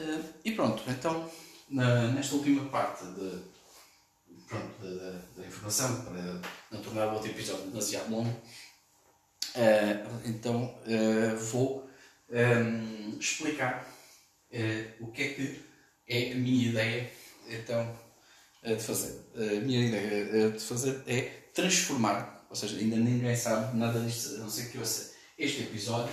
Uh, 0.00 0.24
e 0.42 0.52
pronto, 0.52 0.82
então, 0.88 1.30
na, 1.68 2.08
nesta 2.08 2.34
última 2.34 2.64
parte 2.70 3.04
de, 3.04 3.38
pronto, 4.48 4.74
da, 5.36 5.46
informação, 5.46 6.02
para 6.04 6.40
não 6.70 6.82
tornar 6.82 7.08
o 7.08 7.14
outro 7.14 7.28
episódio 7.28 7.66
demasiado 7.66 8.10
longo, 8.10 8.30
uh, 8.30 10.20
então 10.24 10.74
uh, 10.86 11.36
vou 11.36 11.90
um, 12.30 13.18
explicar 13.18 13.86
o 15.00 15.08
que 15.08 15.22
é 15.22 15.28
que 15.34 15.64
é 16.08 16.32
a 16.32 16.34
minha 16.34 16.70
ideia 16.70 17.12
então, 17.48 17.96
de 18.64 18.82
fazer. 18.82 19.20
A 19.34 19.60
minha 19.60 19.86
ideia 19.86 20.50
de 20.50 20.58
fazer 20.58 21.02
é 21.06 21.20
transformar, 21.54 22.46
ou 22.48 22.56
seja, 22.56 22.76
ainda 22.78 22.96
ninguém 22.96 23.36
sabe 23.36 23.76
nada 23.76 24.00
disto, 24.00 24.36
a 24.36 24.38
não 24.38 24.50
ser 24.50 24.70
que 24.70 24.78
eu 24.78 24.84
sei. 24.84 25.12
Este 25.38 25.62
episódio, 25.62 26.12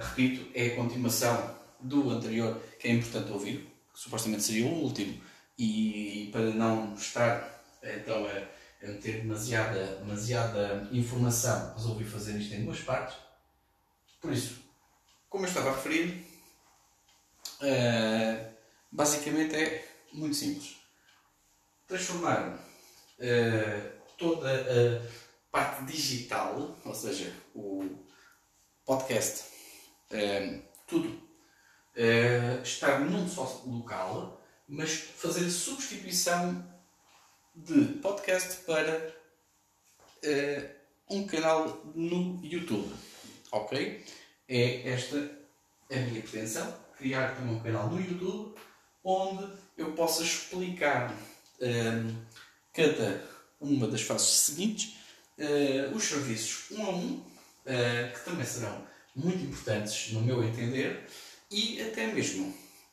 repito, 0.00 0.50
é 0.54 0.68
a 0.68 0.76
continuação 0.76 1.63
do 1.84 2.10
anterior, 2.10 2.60
que 2.78 2.88
é 2.88 2.92
importante 2.92 3.30
ouvir, 3.30 3.58
que 3.92 4.00
supostamente 4.00 4.42
seria 4.42 4.66
o 4.66 4.82
último, 4.82 5.22
e 5.58 6.28
para 6.32 6.50
não 6.50 6.94
estar 6.94 7.62
então 7.82 8.26
a, 8.26 8.84
a 8.84 8.88
meter 8.88 9.20
demasiada, 9.20 9.96
demasiada 9.96 10.88
informação, 10.90 11.74
resolvi 11.74 12.04
fazer 12.04 12.38
isto 12.38 12.54
em 12.54 12.64
duas 12.64 12.80
partes. 12.80 13.16
Por 14.20 14.32
isso, 14.32 14.58
como 15.28 15.44
eu 15.44 15.48
estava 15.48 15.70
a 15.70 15.74
referir, 15.74 16.26
uh, 17.60 18.54
basicamente 18.90 19.54
é 19.54 19.86
muito 20.12 20.34
simples. 20.34 20.76
Transformar 21.86 22.54
uh, 23.18 24.00
toda 24.16 24.48
a 24.50 25.50
parte 25.50 25.84
digital, 25.84 26.78
ou 26.84 26.94
seja, 26.94 27.32
o 27.54 27.84
podcast, 28.86 29.44
uh, 30.10 30.62
tudo 30.86 31.33
uh, 31.96 32.62
estar 32.62 33.00
num 33.00 33.28
só 33.28 33.62
local, 33.66 34.42
mas 34.68 34.92
fazer 34.92 35.48
substituição 35.50 36.64
de 37.54 37.84
podcast 38.00 38.62
para 38.64 39.14
uh, 40.24 41.14
um 41.14 41.26
canal 41.26 41.82
no 41.94 42.44
YouTube. 42.44 42.92
Ok? 43.52 44.04
É 44.48 44.88
esta 44.90 45.16
a 45.90 45.96
minha 45.96 46.22
pretensão, 46.22 46.74
criar 46.96 47.36
também 47.36 47.54
um 47.54 47.60
canal 47.60 47.88
no 47.88 48.00
YouTube 48.00 48.54
onde 49.04 49.46
eu 49.76 49.92
possa 49.92 50.22
explicar 50.22 51.12
uh, 51.12 52.16
cada 52.72 53.22
uma 53.60 53.86
das 53.86 54.00
fases 54.00 54.28
seguintes, 54.28 54.96
uh, 55.38 55.94
os 55.94 56.04
serviços 56.04 56.70
um 56.76 56.86
a 56.86 56.90
um, 56.90 57.12
uh, 57.16 58.12
que 58.12 58.24
também 58.24 58.46
serão 58.46 58.86
muito 59.14 59.44
importantes 59.44 60.12
no 60.12 60.22
meu 60.22 60.42
entender, 60.42 61.06
e 61.50 61.80
até 61.82 62.06
mesmo 62.06 62.46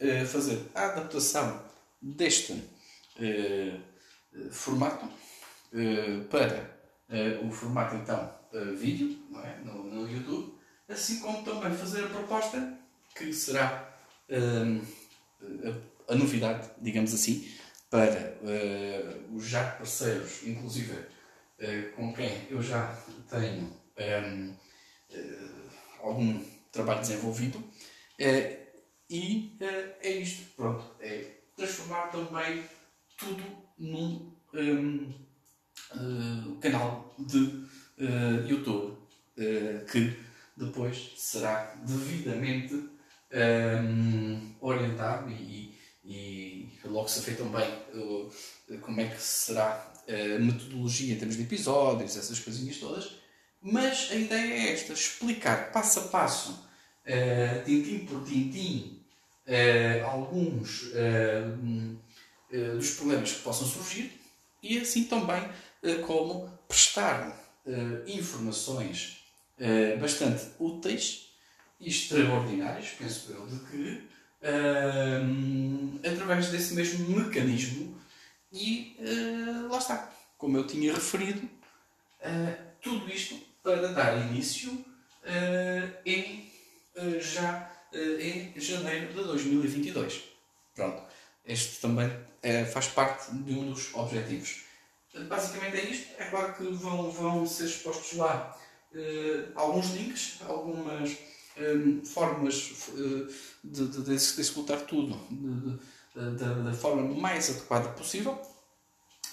uh, 0.00 0.26
fazer 0.26 0.60
a 0.74 0.86
adaptação 0.86 1.62
deste 2.00 2.52
uh, 2.52 3.80
formato 4.50 5.08
para 6.30 6.76
o 7.44 7.50
formato 7.50 7.96
então 7.96 8.30
vídeo 8.76 9.18
é? 9.44 9.58
no, 9.64 9.84
no, 9.84 10.10
YouTube, 10.10 10.54
assim 10.88 11.20
como 11.20 11.42
também 11.42 11.76
fazer 11.76 12.04
a 12.04 12.08
proposta 12.08 12.78
que 13.14 13.32
será 13.32 13.94
a, 14.30 16.12
a, 16.12 16.14
novidade, 16.14 16.70
digamos 16.80 17.12
assim, 17.12 17.50
para 17.90 18.38
os 19.34 19.46
já 19.46 19.70
parceiros, 19.72 20.46
inclusive 20.46 20.94
com 21.94 22.12
quem 22.14 22.46
eu 22.48 22.62
já 22.62 22.96
tenho 23.28 23.70
um, 23.98 24.54
algum 26.00 26.42
trabalho 26.72 27.00
desenvolvido 27.00 27.62
é, 28.18 28.66
e 29.08 29.56
é, 29.60 29.96
é 30.02 30.10
isto, 30.16 30.54
pronto. 30.56 30.84
É 31.00 31.36
transformar 31.56 32.08
também 32.08 32.64
tudo 33.16 33.42
num 33.78 34.32
um, 34.52 35.12
uh, 35.94 36.56
canal 36.60 37.14
de 37.18 37.38
uh, 37.38 38.46
YouTube 38.46 38.92
uh, 38.92 39.84
que 39.90 40.16
depois 40.56 41.12
será 41.16 41.74
devidamente 41.84 42.74
um, 42.74 44.54
orientado 44.60 45.30
e, 45.30 45.78
e 46.02 46.78
logo 46.84 47.08
se 47.08 47.20
vê 47.20 47.36
também 47.36 47.68
como 48.80 49.00
é 49.00 49.08
que 49.08 49.20
será 49.20 49.92
a 50.08 50.38
metodologia 50.38 51.12
em 51.12 51.18
termos 51.18 51.36
de 51.36 51.42
episódios, 51.42 52.16
essas 52.16 52.38
coisinhas 52.38 52.78
todas. 52.78 53.18
Mas 53.60 54.10
a 54.10 54.14
ideia 54.14 54.54
é 54.54 54.72
esta: 54.72 54.94
explicar 54.94 55.72
passo 55.72 56.00
a 56.00 56.02
passo 56.04 56.66
uh, 57.06 57.64
tintim 57.64 58.06
por 58.06 58.24
tintim, 58.24 59.00
uh, 59.46 60.06
alguns 60.06 60.90
uh, 60.92 61.96
dos 62.76 62.90
problemas 62.92 63.32
que 63.32 63.42
possam 63.42 63.66
surgir 63.66 64.12
e 64.62 64.78
assim 64.78 65.04
também 65.04 65.42
como 66.06 66.48
prestar 66.66 67.36
informações 68.06 69.18
bastante 70.00 70.46
úteis 70.58 71.28
e 71.80 71.88
extraordinárias, 71.88 72.90
penso 72.98 73.32
eu, 73.32 73.46
de 73.46 73.58
que 73.66 74.08
através 76.08 76.48
desse 76.48 76.74
mesmo 76.74 77.08
mecanismo 77.08 78.00
e 78.52 78.96
lá 79.68 79.78
está, 79.78 80.10
como 80.38 80.56
eu 80.56 80.66
tinha 80.66 80.94
referido, 80.94 81.48
tudo 82.80 83.10
isto 83.10 83.38
para 83.62 83.88
dar 83.88 84.16
início 84.30 84.84
em 86.04 86.12
eh, 86.12 86.44
já 87.20 87.70
eh, 87.92 88.52
em 88.54 88.60
janeiro 88.60 89.08
de 89.08 89.24
2022. 89.24 90.22
Pronto, 90.74 91.02
este 91.44 91.80
também 91.80 92.10
é, 92.42 92.64
faz 92.64 92.88
parte 92.88 93.32
de 93.32 93.52
um 93.54 93.70
dos 93.70 93.94
objetivos. 93.94 94.64
Basicamente 95.28 95.76
é 95.76 95.90
isto. 95.90 96.08
É 96.18 96.26
claro 96.26 96.54
que 96.54 96.64
vão, 96.64 97.10
vão 97.10 97.46
ser 97.46 97.64
expostos 97.64 98.18
lá 98.18 98.56
alguns 99.54 99.90
links, 99.90 100.38
algumas 100.46 101.16
um, 101.58 102.04
formas 102.04 102.54
de, 103.64 103.88
de, 103.88 104.02
de, 104.02 104.12
executar 104.14 104.80
tudo 104.82 105.18
da 106.14 106.72
forma 106.72 107.02
mais 107.14 107.50
adequada 107.50 107.90
possível, 107.90 108.40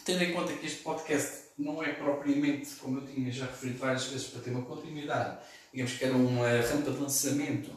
tendo 0.05 0.23
em 0.23 0.33
conta 0.33 0.53
que 0.53 0.65
este 0.65 0.83
podcast 0.83 1.42
não 1.57 1.83
é 1.83 1.93
propriamente, 1.93 2.75
como 2.75 2.99
eu 2.99 3.07
tinha 3.07 3.31
já 3.31 3.45
referido 3.45 3.79
várias 3.79 4.05
vezes, 4.05 4.27
para 4.27 4.41
ter 4.41 4.51
uma 4.51 4.63
continuidade 4.63 5.37
digamos 5.73 5.93
que 5.93 6.05
era 6.05 6.15
uma 6.15 6.47
rampa 6.61 6.91
de 6.91 6.99
lançamento, 6.99 7.71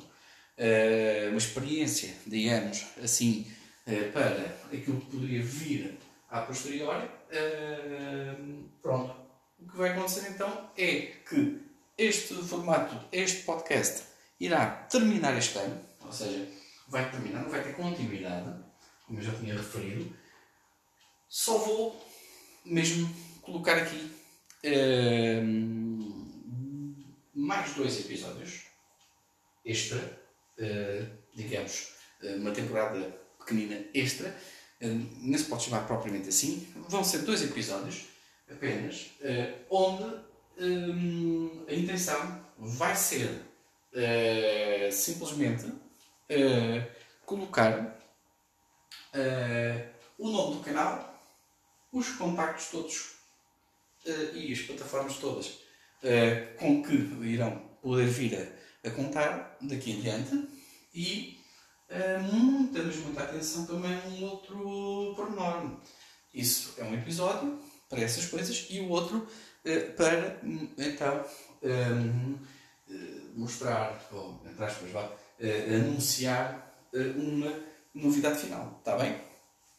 eh, 0.58 1.28
uma 1.30 1.38
experiência, 1.38 2.14
digamos 2.26 2.86
assim, 3.02 3.50
eh, 3.86 4.10
para 4.10 4.54
aquilo 4.66 5.00
que 5.00 5.10
poderia 5.10 5.42
vir 5.42 5.98
a 6.30 6.42
posteriori. 6.42 7.08
Eh, 7.30 8.34
pronto. 8.82 9.16
O 9.58 9.66
que 9.66 9.76
vai 9.78 9.90
acontecer 9.90 10.30
então 10.30 10.70
é 10.76 11.12
que 11.26 11.62
este 11.96 12.34
formato, 12.34 12.94
este 13.10 13.44
podcast, 13.44 14.04
irá 14.38 14.66
terminar 14.66 15.34
este 15.38 15.56
ano, 15.58 15.80
ou 16.04 16.12
seja, 16.12 16.46
vai 16.88 17.10
terminar, 17.10 17.42
não 17.42 17.50
vai 17.50 17.62
ter 17.62 17.74
continuidade, 17.74 18.54
como 19.06 19.18
eu 19.18 19.24
já 19.24 19.32
tinha 19.32 19.54
referido. 19.54 20.14
Só 21.26 21.56
vou 21.56 22.06
mesmo 22.66 23.08
colocar 23.46 23.78
aqui 23.78 24.12
mais 27.32 27.74
dois 27.74 28.00
episódios 28.00 28.64
extra, 29.64 29.98
uh, 30.58 31.06
digamos, 31.34 31.92
uh, 32.22 32.36
uma 32.36 32.50
temporada 32.50 32.98
pequenina 33.38 33.84
extra, 33.94 34.28
uh, 34.28 34.86
nem 35.20 35.38
se 35.38 35.44
pode 35.44 35.64
chamar 35.64 35.86
propriamente 35.86 36.28
assim, 36.28 36.66
vão 36.88 37.04
ser 37.04 37.18
dois 37.18 37.42
episódios 37.42 38.06
apenas, 38.50 39.10
onde 39.68 40.04
um, 40.58 41.64
a 41.68 41.74
intenção 41.74 42.44
vai 42.56 42.94
ser 42.94 43.28
simplesmente 44.92 45.72
colocar 47.24 48.00
o 50.16 50.30
nome 50.30 50.56
do 50.56 50.62
canal, 50.62 51.20
os 51.92 52.10
contactos 52.10 52.66
todos 52.66 53.15
e 54.34 54.52
as 54.52 54.60
plataformas 54.60 55.16
todas 55.16 55.46
uh, 55.46 56.58
com 56.58 56.82
que 56.82 56.94
irão 57.24 57.58
poder 57.82 58.06
vir 58.06 58.56
a, 58.84 58.90
contar 58.90 59.56
daqui 59.60 59.92
em 59.92 60.00
diante 60.00 60.48
e 60.94 61.38
uh, 61.90 62.22
muita, 62.22 62.82
muita 62.82 63.22
atenção 63.22 63.66
também 63.66 63.94
a 63.94 64.08
um 64.08 64.24
outro 64.24 65.14
pormenor. 65.16 65.80
Isso 66.32 66.74
é 66.78 66.84
um 66.84 66.94
episódio 66.94 67.58
para 67.88 68.00
essas 68.00 68.26
coisas 68.26 68.66
e 68.70 68.80
o 68.80 68.88
outro 68.88 69.26
para 69.96 70.38
então 70.78 71.24
um, 71.62 72.38
mostrar, 73.34 74.00
ou 74.12 74.40
entre 74.46 74.64
aspas, 74.64 74.90
vá, 74.90 75.10
anunciar 75.74 76.72
uma 77.16 77.52
novidade 77.92 78.38
final. 78.38 78.76
Está 78.78 78.96
bem? 78.96 79.20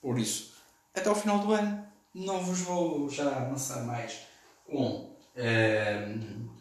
Por 0.01 0.19
isso, 0.19 0.55
até 0.93 1.07
ao 1.07 1.15
final 1.15 1.39
do 1.39 1.53
ano, 1.53 1.86
não 2.17 2.43
vos 2.43 2.59
vou 2.61 3.09
já 3.09 3.23
lançar 3.47 3.83
mais 3.85 4.19
com 4.65 5.15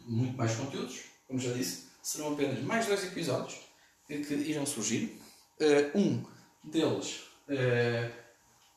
muito 0.05 0.37
mais 0.37 0.55
conteúdos, 0.55 1.01
como 1.27 1.39
já 1.39 1.51
disse, 1.51 1.87
serão 2.01 2.33
apenas 2.33 2.59
mais 2.61 2.85
dois 2.85 3.03
episódios 3.03 3.59
que 4.07 4.13
irão 4.15 4.65
surgir. 4.65 5.19
Uh, 5.59 5.97
um 5.97 6.25
deles 6.69 7.23
uh, 7.49 8.13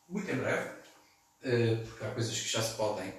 muito 0.09 0.31
em 0.31 0.37
breve, 0.37 0.71
porque 1.87 2.05
há 2.05 2.11
coisas 2.11 2.39
que 2.39 2.49
já 2.49 2.63
se 2.63 2.75
podem 2.75 3.13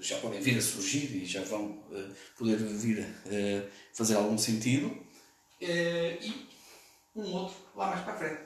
já 0.00 0.18
podem 0.18 0.40
vir 0.40 0.56
a 0.56 0.62
surgir 0.62 1.14
e 1.14 1.26
já 1.26 1.42
vão 1.42 1.84
poder 2.38 2.56
vir 2.56 3.00
a 3.00 3.94
fazer 3.94 4.14
algum 4.14 4.38
sentido. 4.38 4.96
E 5.60 6.46
um 7.14 7.32
outro 7.32 7.56
lá 7.74 7.90
mais 7.90 8.02
para 8.02 8.14
a 8.14 8.16
frente. 8.16 8.42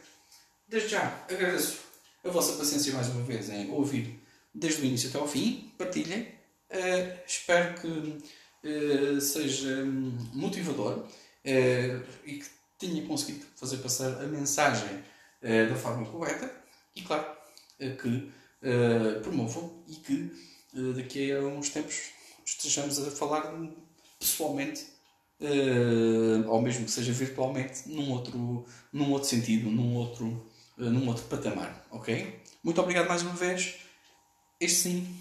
Desde 0.69 0.89
já 0.89 1.25
agradeço 1.29 1.90
a 2.25 2.29
vossa 2.31 2.53
paciência 2.55 2.93
mais 2.93 3.09
uma 3.09 3.23
vez 3.23 3.49
em 3.51 3.71
ouvir 3.71 4.21
desde 4.55 4.83
o 4.83 4.85
início 4.85 5.09
até 5.09 5.19
ao 5.19 5.29
fim, 5.29 5.73
partilhem. 5.79 6.27
espero 7.27 7.81
que 7.81 9.21
seja 9.21 9.85
motivador 10.35 11.07
uh, 11.45 12.03
e 12.25 12.39
que 12.39 12.47
tenha 12.79 13.07
conseguido 13.07 13.45
fazer 13.57 13.79
passar 13.79 14.23
a 14.23 14.27
mensagem 14.27 14.89
uh, 15.43 15.69
da 15.69 15.77
forma 15.77 16.07
correta 16.07 16.53
e, 16.95 17.03
claro, 17.03 17.27
uh, 17.81 17.97
que 17.97 18.33
promovam 19.23 19.83
e 19.89 19.95
que 19.95 20.31
daqui 20.95 21.33
a 21.33 21.41
uns 21.41 21.71
tempos 21.71 22.11
estejamos 22.45 22.99
a 22.99 23.11
falar 23.11 23.55
pessoalmente, 24.19 24.87
ou 26.47 26.61
mesmo 26.61 26.85
que 26.85 26.91
seja 26.91 27.11
virtualmente, 27.11 27.89
num 27.89 28.11
outro, 28.11 28.67
num 28.93 29.11
outro 29.13 29.29
sentido, 29.31 29.71
num 29.71 29.95
outro, 29.95 30.47
num 30.85 31.09
outro 31.09 31.25
patamar. 31.25 31.87
Ok? 31.91 32.41
Muito 32.63 32.81
obrigado 32.81 33.09
mais 33.09 33.23
uma 33.23 33.35
vez. 33.35 33.77
Este 34.59 34.77
sim 34.77 35.17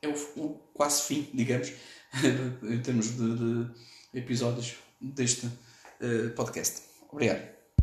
é 0.00 0.08
o, 0.08 0.14
o 0.36 0.60
quase 0.74 1.02
fim, 1.02 1.28
digamos, 1.32 1.72
em 2.62 2.80
termos 2.80 3.16
de, 3.16 3.36
de 3.36 3.70
episódios 4.14 4.74
deste 5.00 5.46
uh, 5.46 6.30
podcast. 6.34 6.82
Obrigado. 7.10 7.61